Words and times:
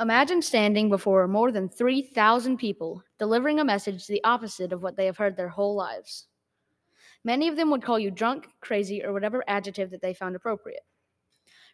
Imagine 0.00 0.42
standing 0.42 0.88
before 0.88 1.28
more 1.28 1.52
than 1.52 1.68
3,000 1.68 2.56
people, 2.56 3.02
delivering 3.18 3.60
a 3.60 3.64
message 3.64 4.06
the 4.06 4.22
opposite 4.24 4.72
of 4.72 4.82
what 4.82 4.96
they 4.96 5.06
have 5.06 5.16
heard 5.16 5.36
their 5.36 5.48
whole 5.48 5.76
lives. 5.76 6.26
Many 7.22 7.48
of 7.48 7.56
them 7.56 7.70
would 7.70 7.82
call 7.82 7.98
you 7.98 8.10
drunk, 8.10 8.48
crazy, 8.60 9.04
or 9.04 9.12
whatever 9.12 9.44
adjective 9.46 9.90
that 9.90 10.02
they 10.02 10.12
found 10.12 10.34
appropriate. 10.36 10.84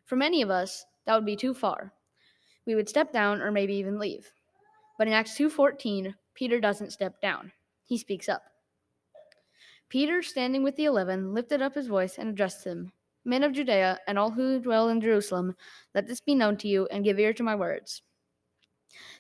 For 0.04 0.16
many 0.16 0.42
of 0.42 0.50
us, 0.50 0.84
that 1.06 1.14
would 1.14 1.26
be 1.26 1.36
too 1.36 1.54
far. 1.54 1.92
We 2.66 2.74
would 2.74 2.88
step 2.88 3.12
down 3.12 3.40
or 3.40 3.50
maybe 3.50 3.74
even 3.74 3.98
leave. 3.98 4.30
But 4.98 5.08
in 5.08 5.14
Acts 5.14 5.36
2:14, 5.36 6.14
Peter 6.34 6.60
doesn't 6.60 6.92
step 6.92 7.20
down. 7.20 7.52
He 7.86 7.96
speaks 7.96 8.28
up. 8.28 8.42
Peter, 9.88 10.22
standing 10.22 10.62
with 10.62 10.76
the 10.76 10.84
eleven, 10.84 11.32
lifted 11.34 11.62
up 11.62 11.74
his 11.74 11.88
voice 11.88 12.18
and 12.18 12.28
addressed 12.28 12.64
them 12.64 12.92
Men 13.24 13.42
of 13.42 13.52
Judea 13.52 13.98
and 14.06 14.18
all 14.18 14.30
who 14.30 14.60
dwell 14.60 14.88
in 14.88 15.00
Jerusalem, 15.00 15.54
let 15.94 16.06
this 16.06 16.20
be 16.20 16.34
known 16.34 16.56
to 16.58 16.68
you 16.68 16.86
and 16.90 17.04
give 17.04 17.18
ear 17.18 17.32
to 17.34 17.42
my 17.42 17.54
words. 17.54 18.02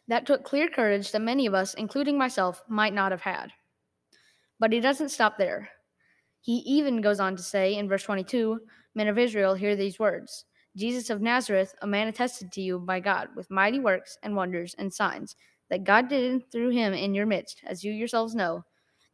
That 0.08 0.26
took 0.26 0.44
clear 0.44 0.68
courage 0.68 1.12
that 1.12 1.20
many 1.20 1.46
of 1.46 1.54
us, 1.54 1.74
including 1.74 2.18
myself, 2.18 2.62
might 2.68 2.94
not 2.94 3.12
have 3.12 3.20
had. 3.20 3.52
But 4.58 4.72
he 4.72 4.80
doesn't 4.80 5.10
stop 5.10 5.38
there. 5.38 5.70
He 6.40 6.58
even 6.66 7.00
goes 7.00 7.20
on 7.20 7.36
to 7.36 7.42
say 7.42 7.76
in 7.76 7.88
verse 7.88 8.02
22 8.02 8.60
Men 8.94 9.08
of 9.08 9.18
Israel, 9.18 9.54
hear 9.54 9.76
these 9.76 9.98
words 9.98 10.44
Jesus 10.76 11.10
of 11.10 11.20
Nazareth, 11.20 11.74
a 11.82 11.86
man 11.86 12.08
attested 12.08 12.52
to 12.52 12.62
you 12.62 12.78
by 12.78 13.00
God 13.00 13.28
with 13.36 13.50
mighty 13.50 13.80
works 13.80 14.16
and 14.22 14.36
wonders 14.36 14.74
and 14.78 14.92
signs 14.92 15.36
that 15.68 15.84
God 15.84 16.08
did 16.08 16.50
through 16.50 16.70
him 16.70 16.92
in 16.92 17.14
your 17.14 17.26
midst, 17.26 17.60
as 17.64 17.84
you 17.84 17.92
yourselves 17.92 18.34
know. 18.34 18.64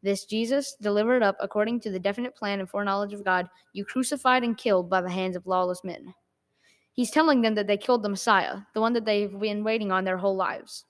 This 0.02 0.24
Jesus, 0.24 0.76
delivered 0.80 1.22
up 1.22 1.36
according 1.40 1.80
to 1.80 1.90
the 1.90 1.98
definite 1.98 2.36
plan 2.36 2.60
and 2.60 2.68
foreknowledge 2.68 3.12
of 3.12 3.24
God, 3.24 3.48
you 3.72 3.84
crucified 3.84 4.44
and 4.44 4.56
killed 4.56 4.88
by 4.90 5.00
the 5.00 5.10
hands 5.10 5.36
of 5.36 5.46
lawless 5.46 5.82
men. 5.82 6.14
He's 6.92 7.10
telling 7.10 7.42
them 7.42 7.54
that 7.54 7.66
they 7.66 7.76
killed 7.76 8.02
the 8.02 8.08
Messiah, 8.08 8.58
the 8.72 8.80
one 8.80 8.92
that 8.94 9.04
they've 9.04 9.38
been 9.38 9.64
waiting 9.64 9.92
on 9.92 10.04
their 10.04 10.16
whole 10.16 10.36
lives. 10.36 10.84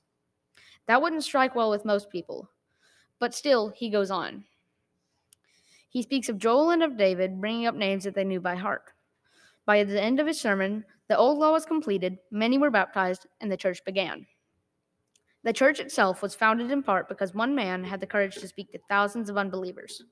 That 0.87 1.03
wouldn't 1.03 1.25
strike 1.25 1.55
well 1.55 1.71
with 1.71 1.85
most 1.85 2.11
people. 2.11 2.49
But 3.19 3.35
still, 3.35 3.71
he 3.71 3.91
goes 3.91 4.11
on. 4.11 4.45
He 5.89 6.03
speaks 6.03 6.29
of 6.29 6.39
Joel 6.39 6.71
and 6.71 6.83
of 6.83 6.97
David, 6.97 7.41
bringing 7.41 7.67
up 7.67 7.75
names 7.75 8.05
that 8.05 8.15
they 8.15 8.25
knew 8.25 8.41
by 8.41 8.55
heart. 8.55 8.93
By 9.65 9.83
the 9.83 10.01
end 10.01 10.21
of 10.21 10.27
his 10.27 10.41
sermon, 10.41 10.85
the 11.09 11.17
old 11.17 11.39
law 11.39 11.53
was 11.53 11.65
completed, 11.65 12.19
many 12.31 12.59
were 12.59 12.71
baptized, 12.71 13.27
and 13.41 13.51
the 13.51 13.57
church 13.57 13.85
began. 13.85 14.27
The 15.47 15.53
church 15.53 15.79
itself 15.79 16.23
was 16.23 16.35
founded 16.35 16.73
in 16.73 16.83
part 16.83 17.09
because 17.09 17.33
one 17.33 17.55
man 17.55 17.85
had 17.85 18.01
the 18.01 18.07
courage 18.07 18.35
to 18.39 18.49
speak 18.49 18.73
to 18.73 18.81
thousands 18.89 19.31
of 19.31 19.37
unbelievers. 19.37 20.03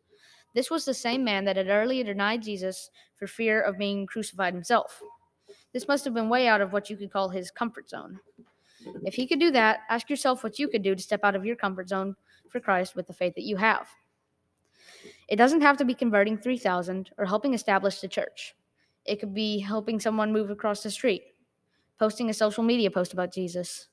This 0.54 0.70
was 0.70 0.84
the 0.84 0.94
same 0.94 1.24
man 1.24 1.44
that 1.44 1.56
had 1.56 1.66
earlier 1.66 2.04
denied 2.04 2.40
Jesus 2.40 2.88
for 3.16 3.26
fear 3.26 3.60
of 3.60 3.76
being 3.76 4.06
crucified 4.06 4.54
himself. 4.54 5.02
This 5.72 5.88
must 5.88 6.04
have 6.04 6.14
been 6.14 6.28
way 6.28 6.46
out 6.46 6.60
of 6.60 6.72
what 6.72 6.88
you 6.88 6.96
could 6.96 7.12
call 7.12 7.30
his 7.30 7.50
comfort 7.50 7.90
zone. 7.90 8.20
If 9.02 9.14
he 9.14 9.26
could 9.26 9.40
do 9.40 9.50
that, 9.50 9.80
ask 9.90 10.08
yourself 10.08 10.44
what 10.44 10.60
you 10.60 10.68
could 10.68 10.82
do 10.82 10.94
to 10.94 11.02
step 11.02 11.24
out 11.24 11.34
of 11.34 11.44
your 11.44 11.56
comfort 11.56 11.88
zone 11.88 12.14
for 12.48 12.60
Christ 12.60 12.94
with 12.94 13.08
the 13.08 13.12
faith 13.12 13.34
that 13.34 13.42
you 13.42 13.56
have. 13.56 13.88
It 15.26 15.34
doesn't 15.34 15.62
have 15.62 15.78
to 15.78 15.84
be 15.84 15.94
converting 15.94 16.38
3,000 16.38 17.10
or 17.18 17.26
helping 17.26 17.54
establish 17.54 18.00
the 18.00 18.06
church. 18.06 18.54
It 19.04 19.18
could 19.18 19.34
be 19.34 19.58
helping 19.58 19.98
someone 19.98 20.32
move 20.32 20.50
across 20.50 20.84
the 20.84 20.92
street, 20.92 21.24
posting 21.98 22.30
a 22.30 22.34
social 22.34 22.62
media 22.62 22.88
post 22.88 23.12
about 23.12 23.32
Jesus, 23.32 23.88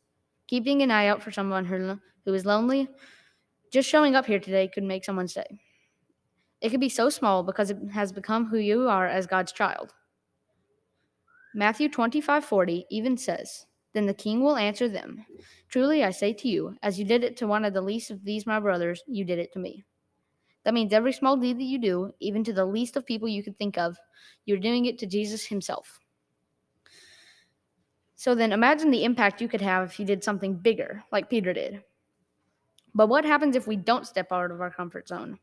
keeping 0.52 0.82
an 0.82 0.92
eye 0.92 1.08
out 1.08 1.24
for 1.24 1.32
someone 1.32 1.64
who, 1.64 1.98
who 2.26 2.34
is 2.34 2.46
lonely. 2.46 2.90
Just 3.72 3.88
showing 3.88 4.16
up 4.16 4.26
here 4.26 4.38
today 4.38 4.68
could 4.68 4.84
make 4.84 5.06
someone 5.06 5.30
stay. 5.30 5.46
It 6.60 6.72
could 6.72 6.82
be 6.82 6.90
so 6.90 7.10
small 7.10 7.42
because 7.42 7.72
it 7.72 7.78
has 7.94 8.12
become 8.12 8.46
who 8.46 8.58
you 8.58 8.90
are 8.90 9.08
as 9.08 9.26
God's 9.26 9.54
child. 9.54 9.94
Matthew 11.56 11.88
25:40 11.88 12.84
even 12.92 13.16
says, 13.16 13.66
"Then 13.94 14.08
the 14.08 14.14
king 14.14 14.44
will 14.44 14.58
answer 14.58 14.90
them, 14.90 15.26
Truly 15.70 16.04
I 16.04 16.12
say 16.12 16.34
to 16.34 16.50
you, 16.50 16.76
as 16.84 17.00
you 17.00 17.06
did 17.06 17.24
it 17.24 17.38
to 17.38 17.48
one 17.48 17.64
of 17.64 17.74
the 17.74 17.82
least 17.82 18.12
of 18.12 18.26
these 18.26 18.46
my 18.46 18.60
brothers, 18.60 19.02
you 19.08 19.24
did 19.24 19.40
it 19.40 19.54
to 19.54 19.60
me." 19.60 19.86
That 20.66 20.74
means 20.74 20.92
every 20.92 21.14
small 21.14 21.38
deed 21.38 21.60
that 21.60 21.64
you 21.64 21.80
do, 21.80 22.14
even 22.20 22.44
to 22.44 22.52
the 22.52 22.66
least 22.66 22.98
of 22.98 23.06
people 23.06 23.30
you 23.30 23.42
could 23.42 23.58
think 23.58 23.78
of, 23.78 23.98
you're 24.46 24.58
doing 24.58 24.86
it 24.86 25.00
to 25.00 25.06
Jesus 25.06 25.46
himself. 25.46 26.01
So 28.22 28.36
then 28.36 28.52
imagine 28.52 28.92
the 28.92 29.04
impact 29.04 29.42
you 29.42 29.48
could 29.48 29.62
have 29.62 29.90
if 29.90 30.00
you 30.00 30.06
did 30.06 30.24
something 30.24 30.54
bigger, 30.54 31.04
like 31.12 31.28
Peter 31.28 31.54
did. 31.54 31.82
But 32.94 33.10
what 33.10 33.26
happens 33.26 33.56
if 33.56 33.66
we 33.66 33.76
don't 33.76 34.06
step 34.06 34.32
out 34.32 34.52
of 34.52 34.62
our 34.62 34.70
comfort 34.70 35.08
zone? 35.08 35.40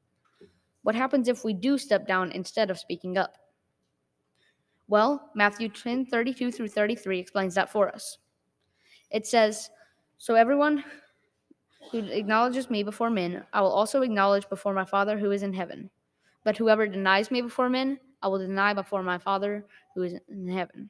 What 0.83 0.95
happens 0.95 1.27
if 1.27 1.45
we 1.45 1.55
do 1.55 1.77
step 1.77 2.07
down 2.07 2.31
instead 2.31 2.71
of 2.71 2.79
speaking 2.79 3.19
up? 3.19 3.35
Well, 4.87 5.29
Matthew 5.35 5.71
10 5.71 6.07
32 6.07 6.53
through 6.53 6.69
33 6.69 7.19
explains 7.19 7.57
that 7.57 7.69
for 7.69 7.93
us. 7.93 8.19
It 9.11 9.27
says, 9.27 9.71
So 10.19 10.37
everyone 10.37 10.85
who 11.91 11.99
acknowledges 11.99 12.71
me 12.71 12.85
before 12.85 13.11
men, 13.11 13.45
I 13.53 13.61
will 13.61 13.73
also 13.73 14.03
acknowledge 14.03 14.49
before 14.49 14.73
my 14.73 14.85
Father 14.85 15.19
who 15.19 15.33
is 15.33 15.43
in 15.43 15.53
heaven. 15.53 15.91
But 16.45 16.57
whoever 16.57 16.87
denies 16.87 17.33
me 17.33 17.43
before 17.43 17.71
men, 17.71 17.99
I 18.23 18.29
will 18.29 18.39
deny 18.39 18.73
before 18.73 19.03
my 19.03 19.19
Father 19.19 19.67
who 19.97 20.03
is 20.03 20.15
in 20.29 20.47
heaven. 20.47 20.89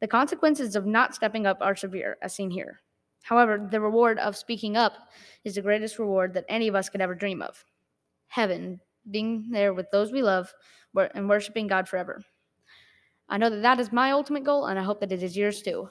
The 0.00 0.08
consequences 0.08 0.76
of 0.76 0.86
not 0.86 1.14
stepping 1.14 1.46
up 1.46 1.58
are 1.60 1.76
severe, 1.76 2.16
as 2.22 2.34
seen 2.34 2.50
here. 2.50 2.80
However, 3.22 3.68
the 3.70 3.80
reward 3.80 4.18
of 4.18 4.36
speaking 4.36 4.76
up 4.76 4.94
is 5.44 5.54
the 5.54 5.62
greatest 5.62 5.98
reward 5.98 6.34
that 6.34 6.46
any 6.48 6.68
of 6.68 6.74
us 6.74 6.88
could 6.88 7.02
ever 7.02 7.14
dream 7.14 7.42
of 7.42 7.64
heaven, 8.28 8.80
being 9.10 9.50
there 9.50 9.74
with 9.74 9.90
those 9.90 10.12
we 10.12 10.22
love 10.22 10.52
and 11.14 11.28
worshiping 11.28 11.66
God 11.66 11.88
forever. 11.88 12.22
I 13.28 13.38
know 13.38 13.50
that 13.50 13.62
that 13.62 13.80
is 13.80 13.92
my 13.92 14.10
ultimate 14.12 14.44
goal, 14.44 14.66
and 14.66 14.78
I 14.78 14.82
hope 14.82 15.00
that 15.00 15.12
it 15.12 15.22
is 15.22 15.36
yours 15.36 15.62
too. 15.62 15.88